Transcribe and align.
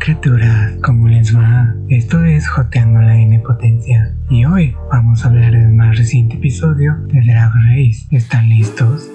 criaturas, 0.00 0.72
¿cómo 0.82 1.08
les 1.08 1.36
va? 1.36 1.74
Esto 1.90 2.24
es 2.24 2.48
Joteando 2.48 3.00
la 3.02 3.16
N 3.16 3.42
y 4.30 4.44
hoy 4.46 4.74
vamos 4.90 5.24
a 5.24 5.28
hablar 5.28 5.52
del 5.52 5.72
más 5.74 5.96
reciente 5.98 6.36
episodio 6.36 6.96
de 7.08 7.20
Drag 7.20 7.52
Race. 7.68 8.06
¿Están 8.10 8.48
listos? 8.48 9.10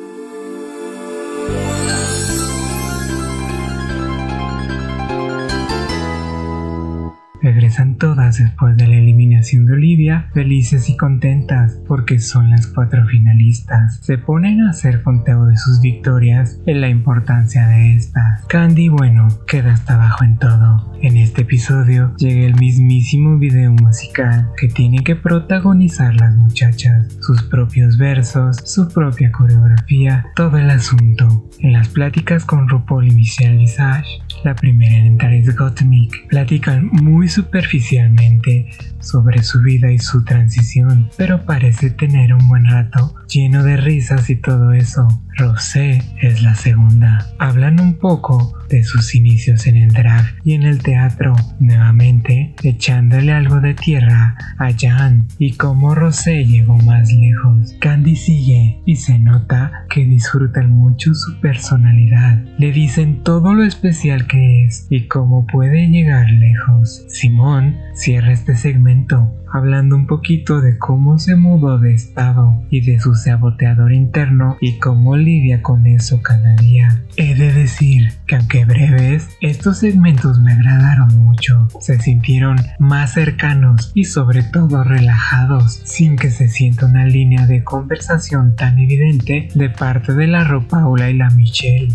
Regresan 7.46 8.00
todas 8.00 8.40
después 8.40 8.76
de 8.76 8.88
la 8.88 8.96
eliminación 8.96 9.68
de 9.68 9.74
Olivia, 9.74 10.30
felices 10.34 10.90
y 10.90 10.98
contentas 10.98 11.80
porque 11.88 12.18
son 12.18 12.50
las 12.50 12.66
cuatro 12.66 13.06
finalistas. 13.06 14.00
Se 14.02 14.18
ponen 14.18 14.62
a 14.62 14.72
hacer 14.72 15.04
conteo 15.04 15.46
de 15.46 15.56
sus 15.56 15.80
victorias 15.80 16.60
en 16.66 16.82
la 16.82 16.90
importancia 16.90 17.68
de 17.68 17.98
estas. 17.98 18.44
Candy, 18.48 18.90
bueno, 18.90 19.28
queda 19.46 19.74
hasta 19.74 19.94
abajo 19.94 20.24
en 20.24 20.40
todo. 20.40 20.65
En 21.06 21.18
este 21.18 21.44
episodio 21.44 22.16
llega 22.18 22.48
el 22.48 22.56
mismísimo 22.56 23.38
video 23.38 23.72
musical 23.72 24.50
que 24.58 24.68
tiene 24.68 25.04
que 25.04 25.16
protagonizar 25.16 26.16
las 26.16 26.36
muchachas, 26.36 27.16
sus 27.22 27.44
propios 27.44 28.00
versos, 28.00 28.58
su 28.66 28.88
propia 28.88 29.32
coreografía, 29.32 30.26
todo 30.36 30.58
el 30.58 30.68
asunto. 30.72 31.48
En 31.60 31.74
las 31.74 31.90
pláticas 31.90 32.44
con 32.44 32.68
RuPaul 32.68 33.08
y 33.08 33.12
Michelle 33.12 33.56
Visage, 33.56 34.08
la 34.46 34.56
primera 34.56 34.96
en 34.96 35.08
entrar 35.08 35.34
es 35.34 35.56
Gottmik, 35.56 36.28
platican 36.28 36.86
muy 36.92 37.28
superficialmente 37.28 38.70
sobre 39.00 39.42
su 39.42 39.62
vida 39.62 39.92
y 39.92 39.98
su 39.98 40.24
transición, 40.24 41.10
pero 41.18 41.46
parece 41.46 41.90
tener 41.90 42.32
un 42.34 42.48
buen 42.48 42.66
rato 42.66 43.16
lleno 43.28 43.64
de 43.64 43.78
risas 43.78 44.30
y 44.30 44.36
todo 44.36 44.72
eso. 44.72 45.08
Rosé 45.38 46.02
es 46.22 46.42
la 46.42 46.56
segunda. 46.56 47.28
Hablan 47.40 47.82
un 47.82 47.96
poco 47.96 48.54
de 48.70 48.84
sus 48.84 49.16
inicios 49.16 49.68
en 49.68 49.76
el 49.76 49.92
drag 49.92 50.26
y 50.46 50.54
en 50.54 50.64
el 50.64 50.82
teatro, 50.82 51.36
nuevamente 51.60 52.56
echándole 52.64 53.34
algo 53.34 53.60
de 53.60 53.74
tierra 53.74 54.38
a 54.58 54.70
Jan 54.72 55.28
y 55.38 55.54
cómo 55.54 55.94
Rosé 55.94 56.46
llegó 56.46 56.78
más 56.78 57.12
lejos. 57.12 57.76
Candy 57.82 58.16
sigue 58.16 58.80
y 58.86 58.96
se 58.96 59.20
nota 59.20 59.86
que 59.90 60.06
disfrutan 60.06 60.70
mucho 60.70 61.14
su 61.14 61.40
personalidad. 61.42 62.42
Le 62.58 62.72
dicen 62.72 63.22
todo 63.24 63.54
lo 63.54 63.64
especial 63.64 64.28
que 64.28 64.35
es 64.36 64.88
y 64.90 65.08
cómo 65.08 65.46
puede 65.48 65.88
llegar 65.88 66.30
lejos. 66.30 67.06
Simón 67.08 67.76
cierra 67.94 68.32
este 68.32 68.56
segmento 68.56 69.32
hablando 69.56 69.96
un 69.96 70.06
poquito 70.06 70.60
de 70.60 70.78
cómo 70.78 71.18
se 71.18 71.36
mudó 71.36 71.80
de 71.80 71.94
estado 71.94 72.62
y 72.70 72.82
de 72.82 73.00
su 73.00 73.16
saboteador 73.16 73.94
interno 73.94 74.58
y 74.60 74.80
cómo 74.80 75.16
lidia 75.16 75.62
con 75.62 75.88
eso 75.88 76.22
cada 76.22 76.56
día. 76.56 77.02
He 77.16 77.36
de 77.36 77.54
decir 77.54 78.12
que 78.28 78.36
aunque 78.36 78.66
breves, 78.66 79.30
estos 79.40 79.80
segmentos 79.80 80.40
me 80.40 80.52
agradaron 80.52 81.18
mucho. 81.18 81.70
Se 81.80 82.00
sintieron 82.02 82.58
más 82.80 83.14
cercanos 83.14 83.92
y 83.96 84.06
sobre 84.06 84.44
todo 84.44 84.84
relajados, 84.84 85.82
sin 85.86 86.18
que 86.18 86.32
se 86.32 86.50
sienta 86.50 86.88
una 86.88 87.06
línea 87.06 87.46
de 87.46 87.64
conversación 87.64 88.56
tan 88.56 88.78
evidente 88.78 89.48
de 89.56 89.70
parte 89.70 90.14
de 90.14 90.28
la 90.28 90.46
Paula 90.70 91.10
y 91.10 91.18
la 91.18 91.30
Michelle. 91.30 91.94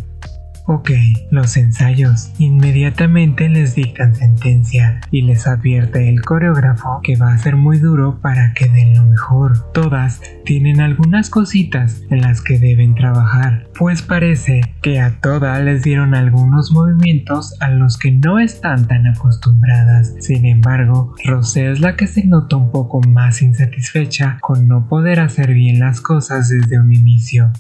Ok, 0.73 0.93
los 1.33 1.57
ensayos. 1.57 2.31
Inmediatamente 2.39 3.49
les 3.49 3.75
dictan 3.75 4.15
sentencia 4.15 5.01
y 5.11 5.23
les 5.23 5.49
advierte 5.49 6.09
el 6.09 6.23
coreógrafo 6.23 7.01
que 7.03 7.17
va 7.17 7.33
a 7.33 7.39
ser 7.39 7.57
muy 7.57 7.81
duro 7.81 8.21
para 8.23 8.55
que 8.55 8.69
den 8.69 8.95
lo 8.95 9.05
mejor. 9.05 9.73
Todas 9.73 10.21
tienen 10.45 10.81
algunas 10.81 11.29
cositas 11.29 12.03
en 12.09 12.21
las 12.21 12.41
que 12.41 12.61
deben 12.61 12.95
trabajar, 12.95 13.67
pues 13.77 14.03
parece 14.03 14.61
que 14.81 15.01
a 15.01 15.21
todas 15.21 15.61
les 15.61 15.83
dieron 15.83 16.15
algunos 16.15 16.71
movimientos 16.71 17.61
a 17.61 17.71
los 17.71 17.99
que 17.99 18.13
no 18.13 18.39
están 18.39 18.87
tan 18.87 19.09
acostumbradas. 19.09 20.15
Sin 20.21 20.47
embargo, 20.47 21.17
Rosé 21.25 21.73
es 21.73 21.81
la 21.81 21.97
que 21.97 22.07
se 22.07 22.25
nota 22.25 22.55
un 22.55 22.71
poco 22.71 23.01
más 23.01 23.43
insatisfecha 23.43 24.39
con 24.41 24.69
no 24.69 24.87
poder 24.87 25.19
hacer 25.19 25.53
bien 25.53 25.81
las 25.81 26.01
cosas 26.01 26.49
desde 26.49 26.79
un 26.79 26.93
inicio. 26.93 27.51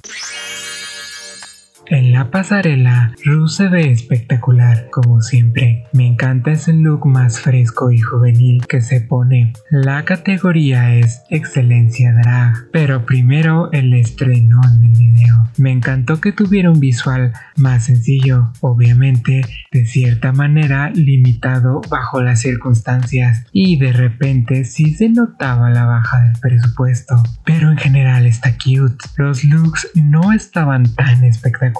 En 1.93 2.13
la 2.13 2.31
pasarela, 2.31 3.13
Ru 3.25 3.49
se 3.49 3.67
ve 3.67 3.91
espectacular, 3.91 4.91
como 4.93 5.21
siempre. 5.23 5.87
Me 5.93 6.07
encanta 6.07 6.53
ese 6.53 6.73
look 6.73 7.05
más 7.05 7.41
fresco 7.41 7.91
y 7.91 7.99
juvenil 7.99 8.65
que 8.69 8.81
se 8.81 9.01
pone. 9.01 9.55
La 9.73 10.05
categoría 10.05 10.95
es 10.95 11.25
Excelencia 11.31 12.13
Drag, 12.13 12.71
pero 12.71 13.05
primero 13.05 13.73
el 13.73 13.93
estreno 13.95 14.61
del 14.79 14.91
video. 14.91 15.49
Me 15.59 15.73
encantó 15.73 16.21
que 16.21 16.31
tuviera 16.31 16.71
un 16.71 16.79
visual 16.79 17.33
más 17.57 17.87
sencillo, 17.87 18.53
obviamente, 18.61 19.45
de 19.73 19.85
cierta 19.85 20.31
manera 20.31 20.91
limitado 20.91 21.81
bajo 21.91 22.23
las 22.23 22.41
circunstancias, 22.41 23.47
y 23.53 23.81
de 23.81 23.93
repente 23.93 24.65
sí 24.65 24.95
se 24.95 25.09
notaba 25.09 25.71
la 25.71 25.87
baja 25.87 26.23
del 26.23 26.39
presupuesto, 26.41 27.21
pero 27.45 27.69
en 27.73 27.79
general 27.79 28.27
está 28.27 28.53
cute. 28.53 29.05
Los 29.17 29.43
looks 29.43 29.91
no 29.97 30.33
estaban 30.33 30.85
tan 30.95 31.25
espectaculares 31.25 31.80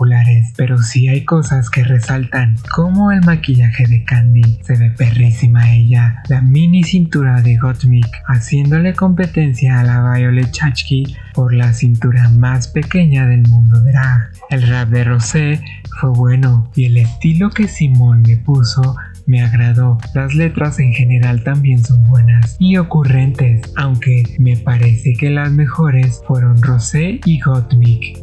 pero 0.57 0.79
sí 0.79 1.09
hay 1.09 1.25
cosas 1.25 1.69
que 1.69 1.85
resaltan, 1.85 2.57
como 2.75 3.13
el 3.13 3.21
maquillaje 3.21 3.87
de 3.87 4.03
Candy, 4.05 4.59
se 4.63 4.77
ve 4.77 4.91
perrísima 4.91 5.73
ella, 5.75 6.23
la 6.29 6.41
mini 6.41 6.83
cintura 6.85 7.43
de 7.43 7.59
Gottmik, 7.59 8.07
haciéndole 8.27 8.95
competencia 8.95 9.81
a 9.81 9.85
la 9.85 10.13
Violet 10.15 10.51
Chachki 10.51 11.17
por 11.35 11.53
la 11.53 11.75
cintura 11.75 12.31
más 12.31 12.69
pequeña 12.69 13.27
del 13.27 13.43
mundo 13.49 13.79
drag. 13.83 14.31
El 14.49 14.67
rap 14.69 14.89
de 14.89 15.05
Rosé 15.05 15.61
fue 16.01 16.11
bueno 16.11 16.71
y 16.75 16.87
el 16.87 16.97
estilo 16.97 17.51
que 17.51 17.69
Simón 17.69 18.23
le 18.23 18.39
puso 18.39 18.97
me 19.27 19.43
agradó. 19.43 19.99
Las 20.15 20.35
letras 20.35 20.79
en 20.81 20.93
general 20.93 21.45
también 21.45 21.85
son 21.85 22.03
buenas 22.05 22.57
y 22.59 22.79
ocurrentes, 22.79 23.61
aunque 23.77 24.25
me 24.39 24.57
parece 24.57 25.13
que 25.13 25.29
las 25.29 25.53
mejores 25.53 26.23
fueron 26.27 26.61
Rosé 26.63 27.21
y 27.27 27.39
Gottmik. 27.41 28.19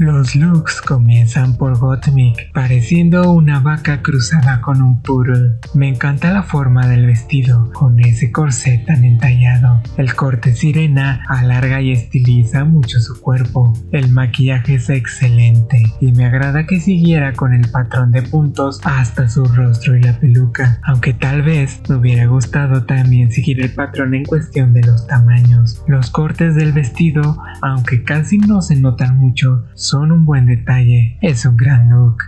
Los 0.00 0.34
looks 0.34 0.80
comienzan 0.80 1.58
por 1.58 1.78
Gottmik, 1.78 2.52
pareciendo 2.54 3.32
una 3.32 3.60
vaca 3.60 4.00
cruzada 4.00 4.62
con 4.62 4.80
un 4.80 5.02
poodle. 5.02 5.58
Me 5.74 5.88
encanta 5.88 6.32
la 6.32 6.42
forma 6.42 6.86
del 6.86 7.04
vestido, 7.04 7.70
con 7.74 8.00
ese 8.00 8.32
corset 8.32 8.86
tan 8.86 9.04
entallado. 9.04 9.82
El 9.98 10.14
corte 10.14 10.54
sirena 10.54 11.22
alarga 11.28 11.82
y 11.82 11.92
estiliza 11.92 12.64
mucho 12.64 12.98
su 12.98 13.20
cuerpo. 13.20 13.74
El 13.92 14.10
maquillaje 14.10 14.76
es 14.76 14.88
excelente 14.88 15.82
y 16.00 16.12
me 16.12 16.24
agrada 16.24 16.64
que 16.64 16.80
siguiera 16.80 17.34
con 17.34 17.52
el 17.52 17.68
patrón 17.70 18.10
de 18.10 18.22
puntos 18.22 18.80
hasta 18.84 19.28
su 19.28 19.44
rostro 19.44 19.98
y 19.98 20.00
la 20.00 20.18
peluca, 20.18 20.80
aunque 20.82 21.12
tal 21.12 21.42
vez 21.42 21.78
me 21.90 21.96
hubiera 21.96 22.24
gustado 22.24 22.84
también 22.84 23.30
seguir 23.30 23.60
el 23.60 23.74
patrón 23.74 24.14
en 24.14 24.24
cuestión 24.24 24.72
de 24.72 24.80
los 24.80 25.06
tamaños. 25.06 25.82
Los 25.86 26.08
cortes 26.08 26.54
del 26.54 26.72
vestido, 26.72 27.36
aunque 27.60 28.02
casi 28.02 28.38
no 28.38 28.62
se 28.62 28.76
notan 28.76 29.18
mucho, 29.18 29.66
son 29.90 30.12
un 30.12 30.24
buen 30.24 30.46
detalle. 30.46 31.18
Es 31.20 31.44
un 31.44 31.56
gran 31.56 31.90
look. 31.90 32.22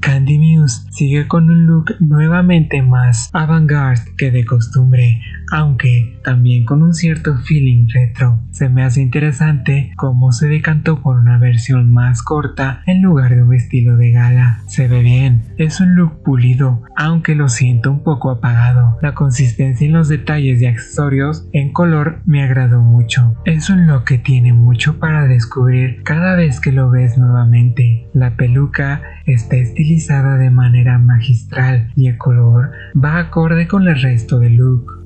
Candy 0.00 0.38
Muse 0.38 0.86
sigue 0.92 1.28
con 1.28 1.50
un 1.50 1.66
look 1.66 1.94
nuevamente 2.00 2.80
más 2.80 3.28
avant-garde 3.34 4.00
que 4.16 4.30
de 4.30 4.46
costumbre, 4.46 5.20
aunque 5.52 6.18
también 6.24 6.64
con 6.64 6.82
un 6.82 6.94
cierto 6.94 7.36
feeling 7.36 7.86
retro. 7.92 8.40
Se 8.50 8.70
me 8.70 8.82
hace 8.82 9.02
interesante 9.02 9.92
cómo 9.96 10.32
se 10.32 10.48
decantó 10.48 11.02
por 11.02 11.18
una 11.18 11.38
versión 11.38 11.92
más 11.92 12.22
corta 12.22 12.82
en 12.86 13.02
lugar 13.02 13.36
de 13.36 13.42
un 13.42 13.54
estilo 13.54 13.96
de 13.96 14.12
gala. 14.12 14.62
Se 14.66 14.88
ve 14.88 15.02
bien, 15.02 15.42
es 15.58 15.78
un 15.80 15.94
look 15.94 16.22
pulido, 16.22 16.82
aunque 16.96 17.34
lo 17.34 17.50
siento 17.50 17.90
un 17.90 18.02
poco 18.02 18.30
apagado. 18.30 18.96
La 19.02 19.12
consistencia 19.14 19.86
en 19.86 19.92
los 19.92 20.08
detalles 20.08 20.62
y 20.62 20.66
accesorios 20.66 21.46
en 21.52 21.72
color 21.72 22.22
me 22.24 22.42
agradó 22.42 22.80
mucho. 22.80 23.36
Es 23.44 23.68
un 23.68 23.86
look 23.86 24.04
que 24.04 24.18
tiene 24.18 24.54
mucho 24.54 24.98
para 24.98 25.28
descubrir 25.28 26.02
cada 26.02 26.34
vez 26.34 26.60
que 26.60 26.72
lo 26.72 26.90
ves 26.90 27.18
nuevamente. 27.18 28.08
La 28.14 28.36
peluca 28.36 29.02
está 29.26 29.56
estilizada 29.56 30.38
de 30.38 30.50
manera 30.50 30.98
magistral 30.98 31.92
y 31.94 32.08
el 32.08 32.16
color 32.16 32.70
va 32.96 33.18
acorde 33.18 33.68
con 33.68 33.86
el 33.86 34.00
resto 34.00 34.38
del 34.38 34.56
look. 34.56 35.01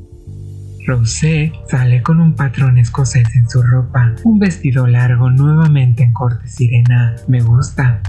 Rosé 0.87 1.53
sale 1.69 2.00
con 2.00 2.21
un 2.21 2.35
patrón 2.35 2.79
escocés 2.79 3.35
en 3.35 3.50
su 3.50 3.61
ropa, 3.61 4.15
un 4.23 4.38
vestido 4.38 4.87
largo 4.87 5.31
nuevamente 5.31 6.05
en 6.05 6.12
corte 6.12 6.47
sirena. 6.47 7.17
Me 7.27 7.41
gusta, 7.41 8.00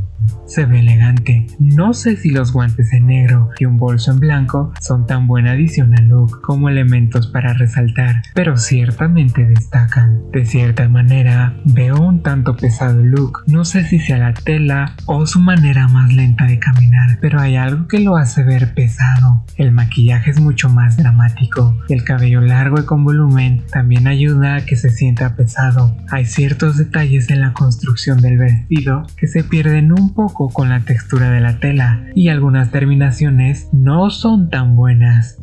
se 0.46 0.66
ve 0.66 0.80
elegante. 0.80 1.48
No 1.60 1.94
sé 1.94 2.16
si 2.16 2.30
los 2.30 2.54
guantes 2.54 2.94
en 2.94 3.08
negro 3.08 3.50
y 3.60 3.66
un 3.66 3.78
bolso 3.78 4.12
en 4.12 4.20
blanco 4.20 4.74
son 4.82 5.06
tan 5.06 5.28
buena 5.28 5.52
adición 5.52 5.94
al 5.98 6.08
look 6.08 6.42
como 6.42 6.70
elementos 6.70 7.28
para 7.28 7.54
resaltar, 7.54 8.22
pero 8.34 8.58
ciertamente 8.58 9.46
destacan. 9.46 10.22
De 10.32 10.46
cierta 10.46 10.88
manera, 10.88 11.56
veo 11.66 12.02
un 12.02 12.24
tanto 12.24 12.56
pesado 12.56 13.04
look. 13.04 13.44
No 13.48 13.66
sé 13.66 13.84
si 13.84 14.00
sea 14.00 14.18
la 14.18 14.34
tela 14.34 14.96
o 15.06 15.26
su 15.26 15.40
manera 15.40 15.88
más 15.88 16.14
lenta 16.14 16.46
de 16.46 16.60
caminar, 16.60 17.18
pero 17.22 17.40
hay 17.40 17.56
algo 17.56 17.88
que 17.88 18.00
lo 18.00 18.16
hace 18.16 18.44
ver 18.44 18.74
pesado. 18.74 19.44
El 19.58 19.72
maquillaje 19.72 20.32
es 20.32 20.40
mucho 20.40 20.70
más 20.70 20.98
dramático. 20.98 21.78
El 21.90 22.04
cabello 22.04 22.42
largo 22.42 22.80
y 22.80 22.86
con 22.86 23.04
volumen 23.04 23.64
también 23.72 24.08
ayuda 24.08 24.56
a 24.56 24.66
que 24.66 24.76
se 24.76 24.90
sienta 24.90 25.36
pesado. 25.36 25.98
Hay 26.10 26.26
ciertos 26.26 26.78
detalles 26.78 27.30
en 27.30 27.42
la 27.42 27.54
construcción 27.54 28.22
del 28.22 28.38
vestido 28.38 29.04
que 29.18 29.28
se 29.28 29.44
pierden 29.44 29.92
un 29.92 30.07
un 30.08 30.14
poco 30.14 30.50
con 30.50 30.70
la 30.70 30.80
textura 30.80 31.30
de 31.32 31.42
la 31.42 31.60
tela 31.60 32.06
y 32.16 32.30
algunas 32.30 32.72
terminaciones 32.72 33.70
no 33.74 34.10
son 34.10 34.50
tan 34.50 34.76
buenas. 34.76 35.38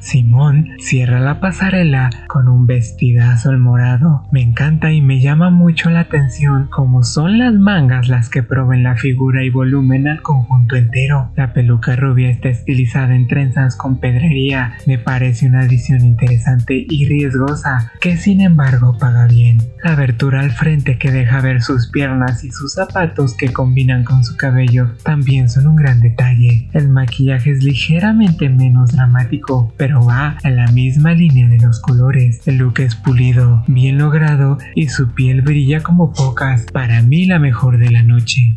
Simón 0.00 0.68
cierra 0.78 1.18
la 1.18 1.40
pasarela 1.40 2.10
con 2.28 2.48
un 2.48 2.66
vestidazo 2.66 3.50
al 3.50 3.58
morado. 3.58 4.22
Me 4.30 4.42
encanta 4.42 4.92
y 4.92 5.02
me 5.02 5.20
llama 5.20 5.50
mucho 5.50 5.90
la 5.90 6.00
atención 6.00 6.68
como 6.70 7.02
son 7.02 7.38
las 7.38 7.54
mangas 7.54 8.08
las 8.08 8.28
que 8.28 8.42
proveen 8.42 8.84
la 8.84 8.96
figura 8.96 9.44
y 9.44 9.50
volumen 9.50 10.06
al 10.06 10.22
conjunto 10.22 10.76
entero. 10.76 11.32
La 11.36 11.52
peluca 11.52 11.96
rubia 11.96 12.30
está 12.30 12.48
estilizada 12.48 13.14
en 13.14 13.26
trenzas 13.26 13.76
con 13.76 13.98
pedrería. 13.98 14.74
Me 14.86 14.98
parece 14.98 15.46
una 15.46 15.60
adición 15.60 16.04
interesante 16.04 16.86
y 16.88 17.06
riesgosa 17.06 17.92
que 18.00 18.16
sin 18.16 18.40
embargo 18.40 18.96
paga 18.98 19.26
bien. 19.26 19.58
La 19.82 19.92
abertura 19.92 20.40
al 20.40 20.50
frente 20.50 20.98
que 20.98 21.10
deja 21.10 21.40
ver 21.40 21.62
sus 21.62 21.88
piernas 21.90 22.44
y 22.44 22.50
sus 22.50 22.74
zapatos 22.74 23.36
que 23.36 23.52
combinan 23.52 24.04
con 24.04 24.24
su 24.24 24.36
cabello 24.36 24.92
también 25.02 25.48
son 25.48 25.66
un 25.66 25.76
gran 25.76 26.00
detalle. 26.00 26.68
El 26.72 26.88
maquillaje 26.88 27.50
es 27.50 27.64
ligeramente 27.64 28.48
menos 28.48 28.92
dramático, 28.92 29.72
pero 29.76 29.87
va 29.96 30.36
en 30.44 30.56
la 30.56 30.66
misma 30.68 31.12
línea 31.12 31.48
de 31.48 31.58
los 31.58 31.80
colores. 31.80 32.46
El 32.46 32.56
look 32.58 32.80
es 32.80 32.94
pulido, 32.94 33.64
bien 33.66 33.98
logrado 33.98 34.58
y 34.74 34.88
su 34.88 35.08
piel 35.12 35.42
brilla 35.42 35.82
como 35.82 36.12
pocas. 36.12 36.66
Para 36.72 37.02
mí 37.02 37.26
la 37.26 37.38
mejor 37.38 37.78
de 37.78 37.90
la 37.90 38.02
noche. 38.02 38.56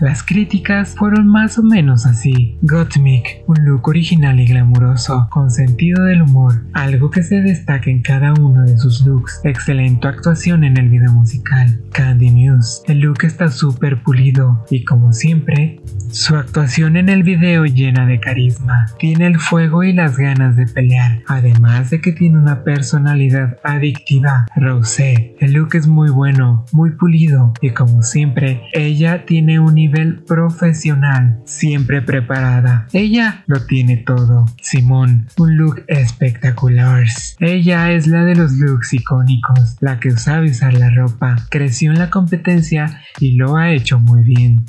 Las 0.00 0.22
críticas 0.22 0.94
fueron 0.94 1.26
más 1.26 1.58
o 1.58 1.62
menos 1.62 2.04
así. 2.04 2.58
Gottmik, 2.62 3.42
un 3.46 3.64
look 3.64 3.88
original 3.88 4.38
y 4.38 4.46
glamuroso, 4.46 5.26
con 5.30 5.50
sentido 5.50 6.04
del 6.04 6.20
humor, 6.20 6.66
algo 6.74 7.10
que 7.10 7.22
se 7.22 7.40
destaca 7.40 7.90
en 7.90 8.02
cada 8.02 8.34
uno 8.34 8.62
de 8.62 8.76
sus 8.76 9.06
looks. 9.06 9.40
Excelente 9.44 10.06
actuación 10.06 10.64
en 10.64 10.76
el 10.76 10.90
video 10.90 11.12
musical. 11.12 11.80
Candy 11.92 12.30
Muse, 12.30 12.82
el 12.88 13.00
look 13.00 13.24
está 13.24 13.48
súper 13.48 14.02
pulido 14.02 14.66
y 14.70 14.84
como 14.84 15.14
siempre, 15.14 15.80
su 16.10 16.36
actuación 16.36 16.96
en 16.96 17.08
el 17.08 17.22
video 17.22 17.64
llena 17.64 18.06
de 18.06 18.20
carisma. 18.20 18.86
Tiene 18.98 19.26
el 19.26 19.38
fuego 19.38 19.82
y 19.82 19.94
las 19.94 20.18
ganas 20.18 20.56
de 20.56 20.66
pelear, 20.66 21.22
además 21.26 21.88
de 21.88 22.02
que 22.02 22.12
tiene 22.12 22.38
una 22.38 22.64
personalidad 22.64 23.58
adictiva. 23.64 24.44
Rosé, 24.56 25.36
el 25.40 25.52
look 25.52 25.74
es 25.74 25.86
muy 25.86 26.10
bueno, 26.10 26.66
muy 26.72 26.90
pulido 26.90 27.54
y 27.62 27.70
como 27.70 28.02
siempre, 28.02 28.62
ella 28.74 29.24
tiene 29.24 29.58
un 29.58 29.78
nivel 29.86 30.24
profesional, 30.24 31.40
siempre 31.44 32.02
preparada. 32.02 32.88
Ella 32.92 33.44
lo 33.46 33.64
tiene 33.66 33.98
todo. 33.98 34.46
Simón, 34.60 35.28
un 35.38 35.56
look 35.56 35.84
espectacular. 35.86 37.04
Ella 37.38 37.92
es 37.92 38.06
la 38.06 38.24
de 38.24 38.34
los 38.34 38.52
looks 38.52 38.92
icónicos, 38.92 39.76
la 39.80 40.00
que 40.00 40.10
sabe 40.12 40.50
usar 40.50 40.74
la 40.74 40.90
ropa, 40.90 41.36
creció 41.50 41.92
en 41.92 41.98
la 41.98 42.10
competencia 42.10 43.02
y 43.20 43.36
lo 43.36 43.56
ha 43.56 43.70
hecho 43.70 44.00
muy 44.00 44.22
bien. 44.22 44.64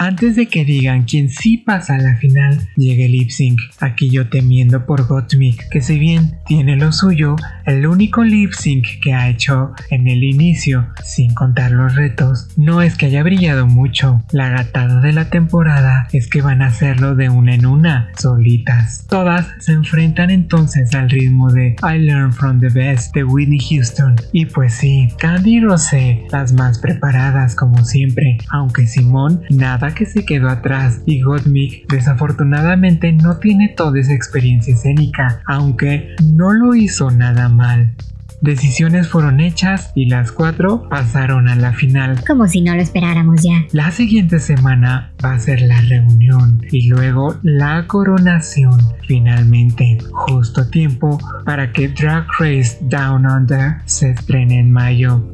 Antes 0.00 0.36
de 0.36 0.46
que 0.46 0.64
digan 0.64 1.02
quién 1.02 1.28
sí 1.28 1.58
pasa 1.58 1.96
a 1.96 1.98
la 1.98 2.14
final, 2.18 2.68
llega 2.76 3.04
el 3.04 3.10
lip 3.10 3.30
sync. 3.30 3.58
Aquí 3.80 4.08
yo 4.10 4.28
temiendo 4.28 4.86
por 4.86 5.08
Gottmik, 5.08 5.68
que 5.70 5.80
si 5.80 5.98
bien 5.98 6.38
tiene 6.46 6.76
lo 6.76 6.92
suyo, 6.92 7.34
el 7.66 7.84
único 7.84 8.22
lip 8.22 8.52
sync 8.52 8.86
que 9.02 9.12
ha 9.12 9.28
hecho 9.28 9.72
en 9.90 10.06
el 10.06 10.22
inicio, 10.22 10.86
sin 11.02 11.34
contar 11.34 11.72
los 11.72 11.96
retos, 11.96 12.46
no 12.56 12.80
es 12.80 12.96
que 12.96 13.06
haya 13.06 13.24
brillado 13.24 13.66
mucho. 13.66 14.22
La 14.30 14.48
gatada 14.50 15.00
de 15.00 15.12
la 15.12 15.30
temporada 15.30 16.06
es 16.12 16.28
que 16.28 16.42
van 16.42 16.62
a 16.62 16.68
hacerlo 16.68 17.16
de 17.16 17.28
una 17.28 17.56
en 17.56 17.66
una, 17.66 18.12
solitas. 18.16 19.04
Todas 19.08 19.48
se 19.58 19.72
enfrentan 19.72 20.30
entonces 20.30 20.94
al 20.94 21.10
ritmo 21.10 21.50
de 21.50 21.74
I 21.82 21.98
Learn 21.98 22.32
from 22.32 22.60
the 22.60 22.68
Best 22.68 23.16
de 23.16 23.24
Whitney 23.24 23.58
Houston. 23.58 24.14
Y 24.32 24.46
pues 24.46 24.74
sí, 24.74 25.08
Candy 25.18 25.56
y 25.56 25.60
Rosé, 25.60 26.22
las 26.30 26.52
más 26.52 26.78
preparadas 26.78 27.56
como 27.56 27.84
siempre, 27.84 28.38
aunque 28.50 28.86
Simón 28.86 29.42
nada 29.50 29.87
que 29.94 30.06
se 30.06 30.24
quedó 30.24 30.48
atrás 30.48 31.02
y 31.06 31.22
Gottmik 31.22 31.86
desafortunadamente 31.88 33.12
no 33.12 33.38
tiene 33.38 33.68
toda 33.68 34.00
esa 34.00 34.14
experiencia 34.14 34.74
escénica, 34.74 35.42
aunque 35.46 36.16
no 36.22 36.52
lo 36.52 36.74
hizo 36.74 37.10
nada 37.10 37.48
mal. 37.48 37.94
Decisiones 38.40 39.08
fueron 39.08 39.40
hechas 39.40 39.90
y 39.96 40.06
las 40.06 40.30
cuatro 40.30 40.88
pasaron 40.88 41.48
a 41.48 41.56
la 41.56 41.72
final. 41.72 42.22
Como 42.24 42.46
si 42.46 42.60
no 42.60 42.74
lo 42.74 42.80
esperáramos 42.80 43.42
ya. 43.42 43.66
La 43.72 43.90
siguiente 43.90 44.38
semana 44.38 45.12
va 45.24 45.32
a 45.32 45.40
ser 45.40 45.60
la 45.62 45.80
reunión 45.80 46.62
y 46.70 46.88
luego 46.88 47.36
la 47.42 47.86
coronación. 47.88 48.78
Finalmente, 49.08 49.98
justo 50.12 50.60
a 50.60 50.70
tiempo 50.70 51.18
para 51.44 51.72
que 51.72 51.88
Drag 51.88 52.26
Race 52.38 52.78
Down 52.82 53.26
Under 53.26 53.78
se 53.86 54.10
estrene 54.10 54.60
en 54.60 54.70
mayo. 54.70 55.28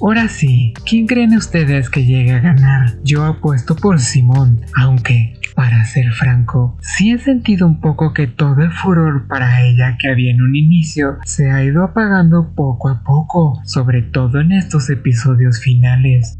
Ahora 0.00 0.28
sí, 0.28 0.74
¿quién 0.88 1.06
creen 1.06 1.34
ustedes 1.36 1.88
que 1.88 2.04
llegue 2.04 2.32
a 2.32 2.40
ganar? 2.40 2.98
Yo 3.02 3.24
apuesto 3.24 3.74
por 3.74 3.98
Simón, 3.98 4.60
aunque, 4.76 5.34
para 5.54 5.84
ser 5.86 6.12
franco, 6.12 6.76
sí 6.80 7.12
he 7.12 7.18
sentido 7.18 7.66
un 7.66 7.80
poco 7.80 8.12
que 8.12 8.26
todo 8.26 8.60
el 8.62 8.72
furor 8.72 9.26
para 9.26 9.62
ella 9.62 9.96
que 9.98 10.08
había 10.08 10.32
en 10.32 10.42
un 10.42 10.54
inicio 10.54 11.16
se 11.24 11.50
ha 11.50 11.64
ido 11.64 11.82
apagando 11.82 12.52
poco 12.54 12.90
a 12.90 13.02
poco, 13.02 13.60
sobre 13.64 14.02
todo 14.02 14.40
en 14.40 14.52
estos 14.52 14.90
episodios 14.90 15.60
finales. 15.60 16.35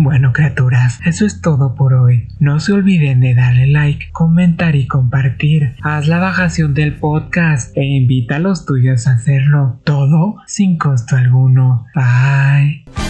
Bueno 0.00 0.32
criaturas, 0.32 1.00
eso 1.04 1.26
es 1.26 1.40
todo 1.40 1.74
por 1.74 1.92
hoy. 1.92 2.28
No 2.38 2.60
se 2.60 2.72
olviden 2.72 3.18
de 3.18 3.34
darle 3.34 3.66
like, 3.66 4.10
comentar 4.12 4.76
y 4.76 4.86
compartir. 4.86 5.74
Haz 5.82 6.06
la 6.06 6.20
bajación 6.20 6.72
del 6.72 6.94
podcast 6.94 7.76
e 7.76 7.84
invita 7.84 8.36
a 8.36 8.38
los 8.38 8.64
tuyos 8.64 9.08
a 9.08 9.14
hacerlo. 9.14 9.80
Todo 9.82 10.36
sin 10.46 10.78
costo 10.78 11.16
alguno. 11.16 11.84
Bye. 11.96 13.07